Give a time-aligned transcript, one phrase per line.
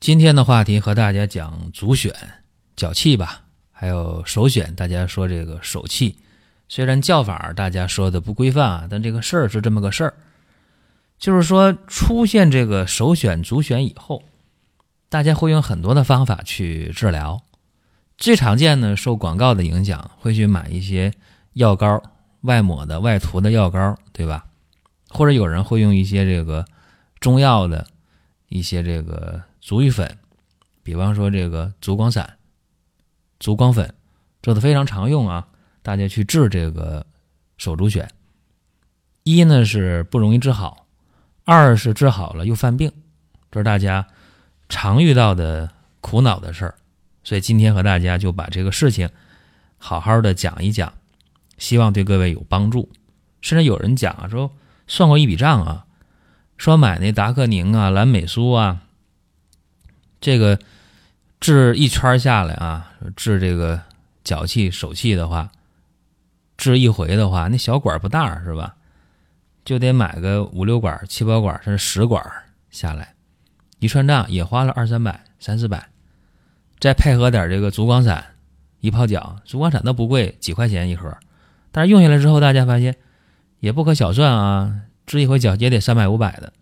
[0.00, 2.14] 今天的话题和大家讲足选
[2.76, 4.72] 脚气吧，还有首选。
[4.76, 6.16] 大家说这个手气，
[6.68, 10.14] 虽然叫法大家说的不规范啊，但这个事儿是这么个事儿，
[11.18, 14.22] 就是说出现这个首选足选以后，
[15.08, 17.42] 大家会用很多的方法去治疗。
[18.16, 21.12] 最常见的受广告的影响，会去买一些
[21.54, 22.00] 药膏、
[22.42, 24.46] 外抹的、外涂的药膏，对吧？
[25.08, 26.64] 或者有人会用一些这个
[27.18, 27.84] 中药的
[28.48, 29.42] 一些这个。
[29.60, 30.18] 足浴粉，
[30.82, 32.38] 比方说这个足光散、
[33.38, 33.94] 足光粉，
[34.40, 35.48] 这都非常常用啊。
[35.82, 37.06] 大家去治这个
[37.56, 38.06] 手足癣，
[39.22, 40.86] 一呢是不容易治好，
[41.44, 42.92] 二是治好了又犯病，
[43.50, 44.06] 这是大家
[44.68, 46.74] 常遇到的苦恼的事儿。
[47.24, 49.08] 所以今天和大家就把这个事情
[49.76, 50.92] 好好的讲一讲，
[51.58, 52.90] 希望对各位有帮助。
[53.40, 54.52] 甚至有人讲说
[54.86, 55.86] 算过一笔账啊，
[56.56, 58.82] 说买那达克宁啊、蓝美苏啊。
[60.20, 60.58] 这个
[61.40, 63.80] 治一圈下来啊，治这个
[64.24, 65.50] 脚气、手气的话，
[66.56, 68.74] 治一回的话，那小管不大是吧？
[69.64, 72.24] 就得买个五六管、七八管，甚至十管
[72.70, 73.14] 下来，
[73.78, 75.88] 一串账也花了二三百、三四百，
[76.80, 78.24] 再配合点这个足光散，
[78.80, 81.16] 一泡脚，足光散都不贵，几块钱一盒，
[81.70, 82.96] 但是用下来之后，大家发现
[83.60, 86.52] 也不可小算啊，治一回脚也得三百五百的，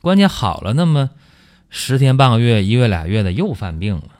[0.00, 1.10] 关键好了那么。
[1.70, 4.10] 十天半个月一月俩月的又犯病了，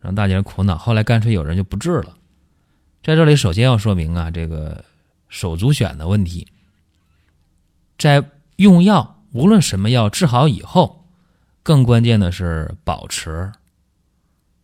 [0.00, 0.76] 让大家苦恼。
[0.76, 2.16] 后来干脆有人就不治了。
[3.02, 4.84] 在这里首先要说明啊，这个
[5.28, 6.48] 手足癣的问题，
[7.98, 8.24] 在
[8.56, 11.04] 用药无论什么药治好以后，
[11.62, 13.52] 更关键的是保持。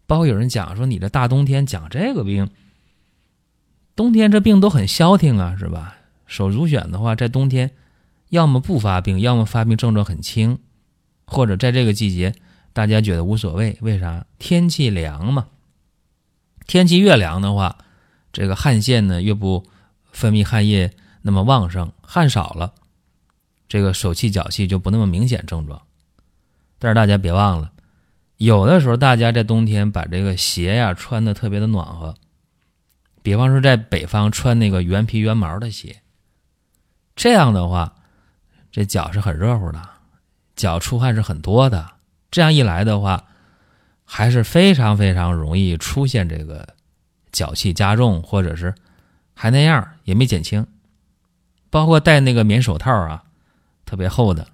[0.07, 2.51] 包括有人讲说，你这大冬天讲这个病，
[3.95, 5.97] 冬天这病都很消停啊，是吧？
[6.27, 7.71] 手足癣的话，在冬天
[8.31, 10.59] 要么不发病，要么发病症状很轻。
[11.31, 12.35] 或者在这个季节，
[12.73, 14.27] 大家觉得无所谓，为啥？
[14.39, 15.47] 天气凉嘛。
[16.67, 17.79] 天气越凉的话，
[18.33, 19.65] 这个汗腺呢越不
[20.11, 20.93] 分泌汗液
[21.23, 22.75] 那么旺盛，汗少了，
[23.69, 25.81] 这个手气脚气就不那么明显症状。
[26.79, 27.73] 但是大家别忘了，
[28.37, 32.17] 有的时候大家在冬天把这个鞋呀穿的特别的暖和，
[33.23, 36.03] 比方说在北方穿那个原皮原毛的鞋，
[37.15, 37.95] 这样的话，
[38.73, 40.00] 这脚是很热乎的。
[40.61, 41.93] 脚出汗是很多的，
[42.31, 43.25] 这样一来的话，
[44.05, 46.75] 还是非常非常容易出现这个
[47.33, 48.75] 脚气加重，或者是
[49.33, 50.67] 还那样也没减轻。
[51.71, 53.25] 包括戴那个棉手套啊，
[53.87, 54.49] 特别厚的，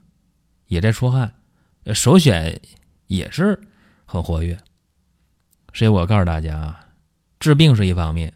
[0.69, 1.35] 也在出汗，
[1.93, 2.61] 首选
[3.09, 3.59] 也是
[4.05, 4.57] 很活跃。
[5.73, 6.87] 所以我告诉大家啊，
[7.41, 8.33] 治病是一方面，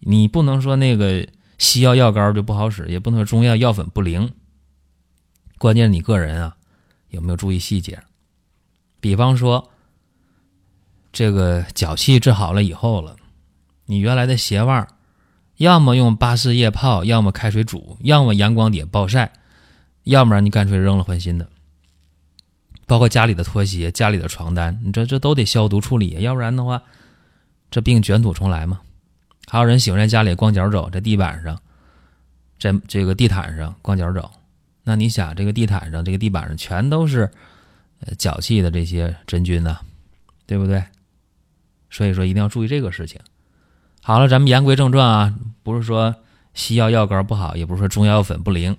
[0.00, 1.26] 你不能说那个
[1.56, 4.30] 西药药膏就不好使，也不能说中药药粉不灵，
[5.56, 6.56] 关键你个人啊。
[7.14, 8.02] 有没有注意细节？
[9.00, 9.70] 比方说，
[11.12, 13.16] 这个脚气治好了以后了，
[13.86, 14.86] 你原来的鞋袜，
[15.56, 19.32] 要么用八四液泡，要么开水煮，要么阳光底下暴晒，
[20.02, 21.48] 要不然你干脆扔了换新的。
[22.86, 26.82] 包括家里的拖鞋、家里的床单，你这这都得消毒处理，要不然的话，
[27.70, 28.80] 这病卷土重来嘛。
[29.46, 31.60] 还有人喜欢在家里光脚走，在地板上，
[32.58, 34.30] 在这个地毯上光脚走。
[34.86, 37.30] 那你想，这个地毯上、这个地板上全都是
[38.18, 39.78] 脚气的这些真菌呢，
[40.46, 40.84] 对不对？
[41.90, 43.18] 所以说一定要注意这个事情。
[44.02, 46.14] 好了，咱们言归正传啊，不是说
[46.52, 48.76] 西药药膏不好，也不是说中药粉不灵，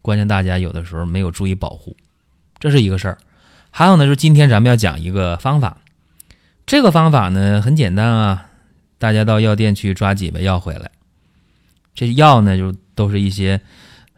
[0.00, 1.94] 关键大家有的时候没有注意保护，
[2.58, 3.18] 这是一个事儿。
[3.70, 5.76] 还有呢，就是今天咱们要讲一个方法，
[6.64, 8.48] 这个方法呢很简单啊，
[8.96, 10.90] 大家到药店去抓几味药回来，
[11.94, 13.60] 这药呢就都是一些。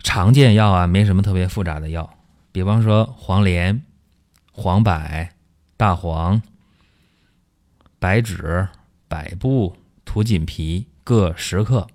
[0.04, 2.18] 常见药啊，没什么特别复杂的药，
[2.52, 3.82] 比方说黄连、
[4.52, 5.28] 黄柏、
[5.78, 6.40] 大黄、
[7.98, 8.68] 白芷、
[9.08, 11.88] 百部、土锦皮各十克，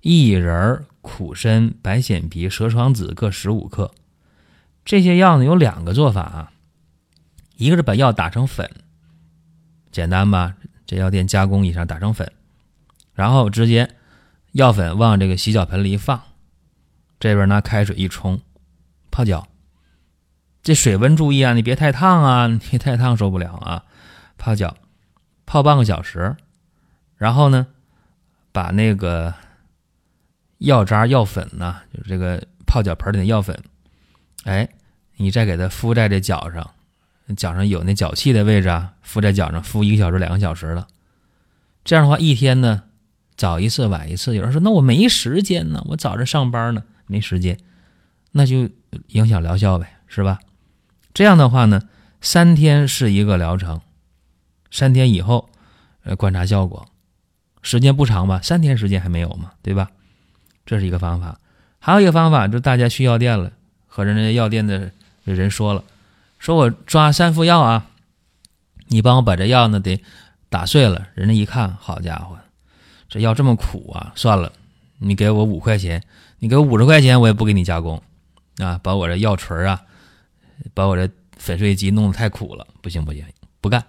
[0.00, 3.90] 薏仁、苦参、白藓皮、蛇床子各十五克。
[4.84, 6.52] 这些药呢有两个做法啊，
[7.56, 8.70] 一个是把药打成粉，
[9.90, 10.54] 简单吧？
[10.86, 12.32] 这药店加工一下打成粉，
[13.12, 13.96] 然后直接
[14.52, 16.22] 药粉往这个洗脚盆里一放。
[17.20, 18.40] 这边拿开水一冲，
[19.10, 19.48] 泡脚，
[20.62, 23.84] 这水温注意啊，你别太烫啊，你太烫受不了啊。
[24.36, 24.76] 泡脚
[25.46, 26.36] 泡半个小时，
[27.16, 27.66] 然后呢，
[28.52, 29.34] 把那个
[30.58, 33.58] 药渣、药粉呢，就是这个泡脚盆里的药粉，
[34.44, 34.68] 哎，
[35.16, 36.70] 你再给它敷在这脚上，
[37.36, 40.86] 脚上有那脚气的位置啊，敷在脚上敷一个小时、两个小时了。
[41.84, 42.84] 这样的话，一天呢，
[43.34, 44.36] 早一次晚一次。
[44.36, 47.58] 有人说，那我没时间呢，我早着上班呢，没时间，
[48.30, 48.70] 那就
[49.08, 50.38] 影响疗效呗，是吧？
[51.12, 51.82] 这样的话呢，
[52.20, 53.80] 三天是一个疗程，
[54.70, 55.50] 三天以后，
[56.04, 56.86] 呃，观察效果，
[57.60, 58.40] 时间不长吧？
[58.40, 59.90] 三天时间还没有嘛，对吧？
[60.64, 61.40] 这是一个方法。
[61.80, 63.52] 还有一个方法，就大家去药店了，
[63.86, 64.92] 和人家药店的
[65.24, 65.82] 人说了，
[66.38, 67.86] 说我抓三副药啊，
[68.88, 70.02] 你帮我把这药呢得
[70.48, 71.08] 打碎了。
[71.14, 72.38] 人家一看，好家伙，
[73.08, 74.12] 这药这么苦啊！
[74.14, 74.52] 算了，
[74.98, 76.02] 你给我五块钱，
[76.38, 78.02] 你给我五十块钱，我也不给你加工
[78.58, 79.82] 啊，把我这药锤啊。
[80.74, 83.24] 把我这粉碎机弄得太苦了，不行不行，
[83.60, 83.84] 不干，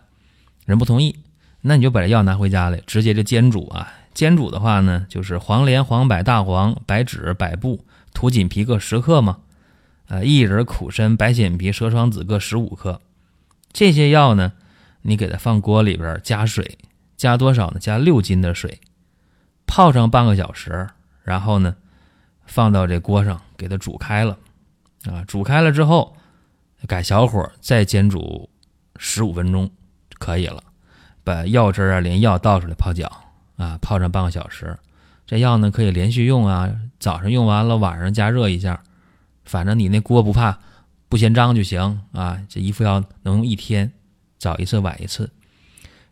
[0.65, 1.17] 人不同意，
[1.61, 3.91] 那你就把这药拿回家来，直接就煎煮啊。
[4.13, 9.39] 煎煮的话呢，就是黄连、黄柏、大黄、白芷、百部、土锦皮各十克嘛，
[10.09, 13.01] 呃，薏仁、苦参、白藓皮、蛇床子各十五克。
[13.73, 14.53] 这些药呢，
[15.01, 16.77] 你给它放锅里边加水，
[17.17, 17.79] 加多少呢？
[17.79, 18.79] 加六斤的水，
[19.65, 20.87] 泡上半个小时，
[21.23, 21.75] 然后呢，
[22.49, 24.37] 放到这锅上给它煮开了，
[25.05, 26.15] 啊，煮开了之后。
[26.87, 28.49] 改小火再煎煮
[28.95, 29.69] 十五分钟
[30.09, 30.63] 就可以了，
[31.25, 33.11] 把药汁啊连药倒出来泡脚
[33.57, 34.79] 啊，泡上半个小时。
[35.25, 38.81] 这药呢可以连续用啊，早上用完了晚上加热一下，
[39.43, 40.57] 反正你那锅不怕
[41.09, 42.41] 不嫌脏就行啊。
[42.47, 43.91] 这一副药能用一天，
[44.37, 45.29] 早一次晚一次。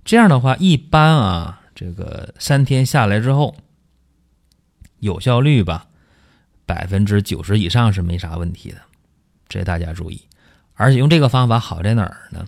[0.03, 3.55] 这样的话，一般啊，这个三天下来之后，
[4.99, 5.87] 有效率吧，
[6.67, 8.77] 百分之九十以上是没啥问题的，
[9.47, 10.21] 这大家注意。
[10.75, 12.45] 而且用这个方法好在哪儿呢？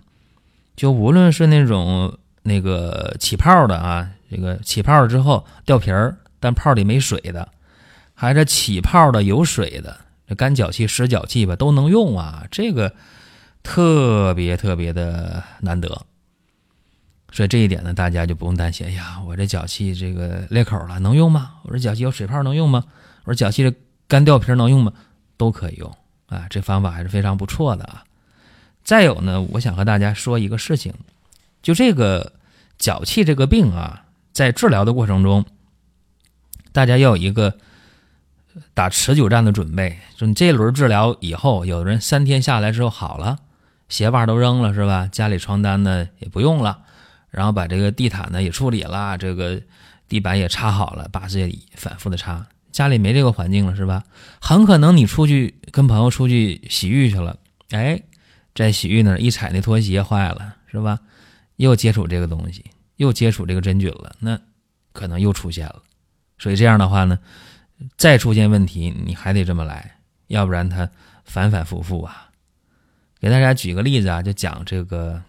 [0.75, 7.49] 就无论是那种那个起泡的啊，这个起泡之后掉皮儿，但泡里没水的，
[8.13, 12.45] 还是起泡的有水的，这干脚气、湿脚气吧都能用啊。
[12.51, 12.93] 这个
[13.63, 16.05] 特别特别的难得，
[17.31, 18.85] 所以这一点呢，大家就不用担心。
[18.85, 21.55] 哎呀，我这脚气这个裂口了，能用吗？
[21.63, 22.83] 我这脚气有水泡能用吗？
[23.23, 23.75] 我说脚气这
[24.09, 24.91] 干掉皮能用吗？
[25.37, 25.95] 都可以用
[26.27, 28.03] 啊，这方法还是非常不错的啊。
[28.83, 30.93] 再有呢，我想和大家说一个事情，
[31.61, 32.33] 就这个
[32.77, 35.45] 脚气这个病啊，在治疗的过程中，
[36.71, 37.55] 大家要有一个
[38.73, 39.99] 打持久战的准备。
[40.17, 43.37] 就你这轮治疗以后，有的人三天下来之后好了，
[43.87, 45.07] 鞋袜都扔了是吧？
[45.11, 46.81] 家里床单呢也不用了，
[47.29, 49.61] 然后把这个地毯呢也处理了，这个
[50.07, 54.03] 地板也擦好了，把这反复的擦，家里没这个环境了是吧？
[54.41, 57.37] 很可能你出去跟朋友出去洗浴去了，
[57.71, 58.01] 哎。
[58.55, 60.99] 在洗浴那儿一踩那拖鞋坏了是吧？
[61.55, 62.65] 又接触这个东西，
[62.97, 64.37] 又接触这个真菌了，那
[64.91, 65.81] 可能又出现了。
[66.37, 67.17] 所以这样的话呢，
[67.95, 70.89] 再出现问题你还得这么来，要不然它
[71.23, 72.29] 反反复复啊。
[73.21, 75.21] 给大家举个例子啊，就讲这个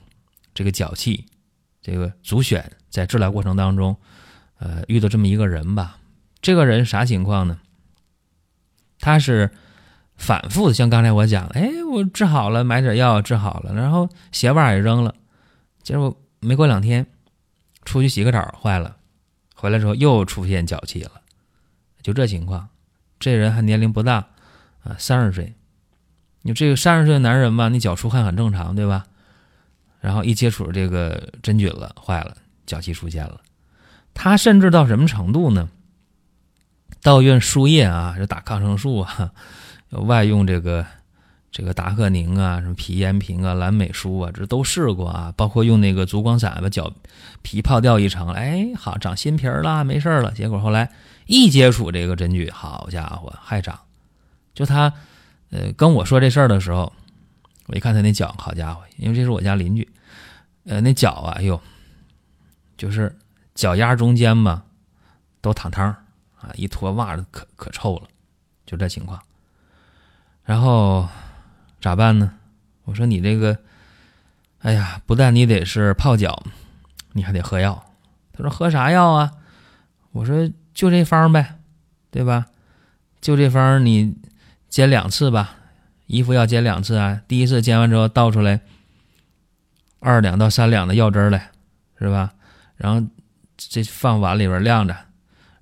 [0.53, 1.25] 这个脚气，
[1.81, 3.97] 这个足癣在治疗过程当中，
[4.59, 6.00] 呃，遇到这么一个人吧。
[6.43, 7.59] 这个人啥情况呢？
[8.99, 9.51] 他是。
[10.17, 15.15] 反复的，像刚才我讲，哎，我治好了，买点药治好了，然后鞋袜也扔了，
[15.83, 17.07] 结果没过两天，
[17.87, 18.99] 出去洗个澡坏了，
[19.55, 21.13] 回来之后又出现脚气了，
[22.03, 22.69] 就这情况。
[23.19, 24.17] 这人还年龄不大
[24.83, 25.55] 啊，三十岁。
[26.43, 29.07] 你这个三十岁的男人嘛，你脚出汗很正常，对吧？
[30.01, 33.41] 然后一接触这个真菌了，坏了，脚气出现了。
[34.13, 35.71] 他甚至到什么程度呢？
[37.03, 39.33] 到院输液啊，就打抗生素啊。
[40.07, 40.87] 外用这个
[41.51, 45.35] 这个达克宁啊，什么皮炎平啊、蓝美舒啊，这都试过啊。
[45.37, 46.93] 包括用那个足光散把脚
[47.43, 50.31] 皮泡掉一层，哎，好长新皮儿了，没事了。
[50.31, 50.93] 结果后来
[51.27, 53.81] 一接触这个真菌，好家伙，还长。
[54.55, 54.93] 就他
[55.51, 56.93] 呃跟我说这事儿的时候，
[57.67, 59.89] 我一看他那脚，好家伙，因为这是我家邻居，
[60.67, 61.61] 呃，那脚啊，哎呦，
[62.77, 63.17] 就是
[63.57, 64.63] 脚丫中间嘛
[65.41, 65.97] 都淌汤儿
[66.41, 68.09] 啊，一脱袜子可可臭了，
[68.67, 69.21] 就这情况。
[70.43, 71.09] 然后
[71.81, 72.33] 咋办呢？
[72.85, 73.57] 我说你这个，
[74.61, 76.43] 哎呀，不但你得是泡脚，
[77.13, 77.85] 你还得喝药。
[78.33, 79.31] 他说喝啥药啊？
[80.13, 81.59] 我说就这方呗，
[82.11, 82.47] 对吧？
[83.21, 84.17] 就这方你
[84.69, 85.57] 煎两次吧，
[86.07, 87.21] 一副药煎两次啊。
[87.29, 88.61] 第一次煎完之后倒出来
[90.01, 91.51] 二两到三两的药汁来，
[91.99, 92.33] 是吧？
[92.77, 93.07] 然后
[93.57, 94.97] 这放碗里边晾着，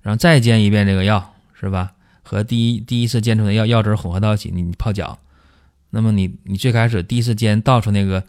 [0.01, 1.91] 然后再煎一遍这个药，是吧？
[2.23, 5.17] 和第一第一次煎出的药药汁混合到一起，你泡脚，
[5.89, 8.23] 那么你你最开始第一次煎倒出那个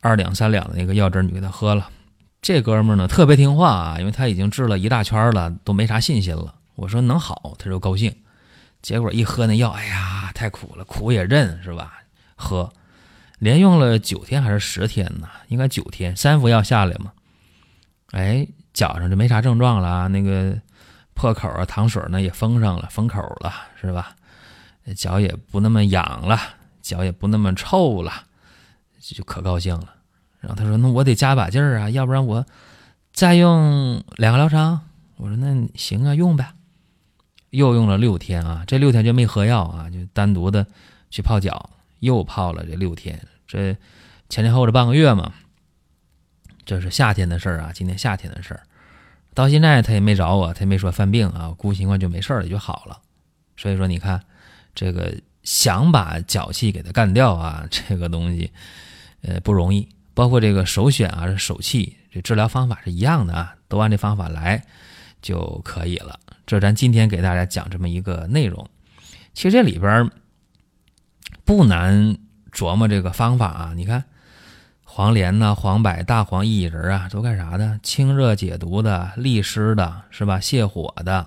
[0.00, 1.88] 二两三两的那个药汁，你给他喝了。
[2.42, 6.54] 这哥们儿呢特别听话啊，因为他已经治了一大圈了，都没啥信心了。
[6.74, 8.14] 我说能好，他就高兴。
[8.82, 11.94] 结果一喝那药，哎呀，太苦了，苦也认是吧？
[12.36, 12.70] 喝，
[13.38, 15.26] 连用了九天还是十天呢？
[15.48, 17.10] 应该九天，三服药下来嘛。
[18.12, 20.56] 哎，脚上就没啥症状了，那个
[21.16, 24.14] 破口啊，糖水呢也封上了，封口了是吧？
[24.94, 26.38] 脚也不那么痒了，
[26.80, 28.12] 脚也不那么臭了，
[29.00, 29.94] 就可高兴了。
[30.38, 32.46] 然后他说：“那我得加把劲儿啊，要不然我
[33.12, 34.78] 再用两个疗程。”
[35.16, 36.52] 我说：“那行啊，用呗。”
[37.50, 40.66] 又用了六天啊，这六天就没喝药啊，就单独的
[41.10, 41.70] 去泡脚，
[42.00, 43.18] 又泡了这六天。
[43.46, 43.74] 这
[44.28, 45.32] 前前后这半个月嘛，
[46.64, 48.60] 这是夏天的事儿啊，今年夏天的事儿。
[49.36, 52.98] 到现在他也没找我，他也没说犯病啊，估计情况就没事了就好了。
[53.54, 54.18] 所以说，你看
[54.74, 58.50] 这个想把脚气给它干掉啊， 这个东西
[59.20, 59.86] 呃不容易。
[60.14, 64.64] 包括这个首选啊，手气这治疗方法是一样的啊，都按这方法来
[65.20, 66.18] 就可以了。
[66.46, 68.66] 这咱今天给大家讲这么一个内容，
[69.34, 70.10] 其实这里边
[71.44, 72.16] 不难
[72.52, 73.72] 琢磨这个方法啊。
[73.76, 74.02] 你看
[74.96, 77.78] 黄连呐、黄柏、大黄、薏仁啊，都干啥的？
[77.82, 80.38] 清热解毒的、利湿的，是吧？
[80.40, 81.26] 泻火的，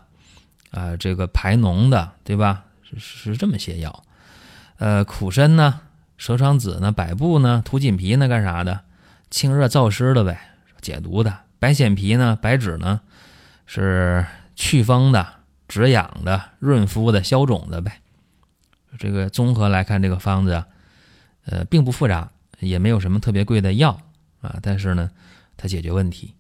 [0.72, 2.64] 啊，这个排脓的，对吧？
[2.82, 4.04] 是是这么些药。
[4.80, 5.82] 呃，苦参呢？
[6.18, 8.82] 蛇床子呢，百部呢，土锦皮呢，干啥的？
[9.30, 10.40] 清热燥湿的呗，
[10.82, 11.32] 解毒的。
[11.60, 13.02] 白藓皮呢，白芷呢，
[13.68, 15.28] 是祛风的、
[15.68, 18.02] 止痒的、润肤的、消肿的呗。
[18.98, 20.64] 这个综合来看，这个方子，
[21.46, 24.00] 呃，并不复杂，也没有什么特别贵的药
[24.42, 24.58] 啊。
[24.62, 25.10] 但是呢，
[25.58, 26.34] 它解决问题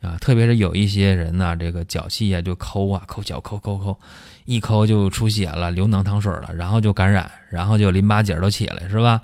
[0.00, 3.98] 啊，特别是有一些人呢，这个脚气啊，就抠啊，抠脚，抠抠抠。
[4.44, 9.20] 一抠就出血了，流脓淌水了，然后就感染，然后就淋巴结都起来，是吧？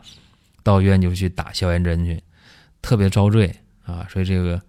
[0.64, 2.22] 到医院就去打消炎针去，
[2.80, 3.54] 特别遭罪
[3.84, 4.06] 啊！
[4.10, 4.60] 所以这个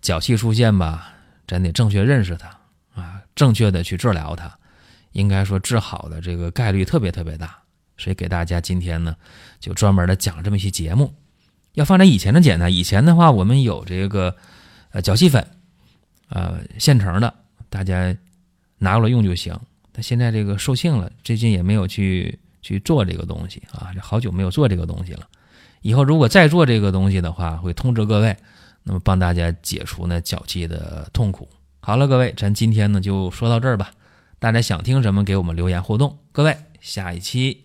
[0.00, 1.12] 脚气出现吧，
[1.46, 2.48] 咱得正确认识它
[2.94, 4.50] 啊，正确的去治疗它，
[5.12, 7.61] 应该说治好的这个概率特别特别大。
[8.02, 9.14] 所以给大家今天呢，
[9.60, 11.14] 就专门的讲这么一期节目。
[11.74, 14.34] 要放在以前的简单，以前的话我们有这个
[14.90, 15.46] 呃脚气粉，
[16.28, 17.32] 呃现成的，
[17.70, 18.14] 大家
[18.78, 19.56] 拿过来用就行。
[19.92, 25.28] 但现在这个售罄了，最近也没有去去做这个东西啊，这好久没有做这个东西了。
[25.82, 28.36] 以后如果再做这个东西的话，会通知各位，
[28.82, 31.48] 那么帮大家解除那脚气的痛苦。
[31.80, 33.92] 好了，各位，咱今天呢就说到这儿吧。
[34.38, 36.18] 大家想听什么，给我们留言互动。
[36.32, 37.64] 各位，下一期